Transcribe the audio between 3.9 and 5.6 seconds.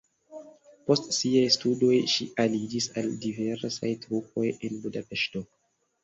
trupoj en Budapeŝto.